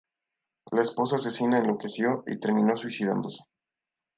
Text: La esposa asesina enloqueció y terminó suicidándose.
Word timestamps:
La 0.71 0.81
esposa 0.81 1.17
asesina 1.17 1.59
enloqueció 1.59 2.23
y 2.25 2.39
terminó 2.39 2.75
suicidándose. 2.75 3.43